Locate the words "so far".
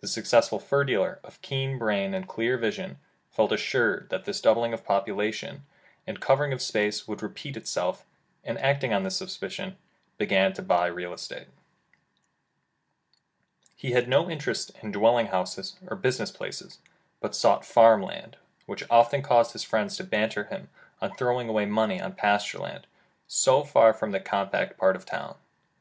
23.28-23.94